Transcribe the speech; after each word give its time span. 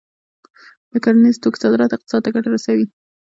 د 0.91 0.93
کرنیزو 1.03 1.41
توکو 1.43 1.61
صادرات 1.63 1.91
اقتصاد 1.93 2.21
ته 2.25 2.29
ګټه 2.35 2.49
رسوي. 2.55 2.85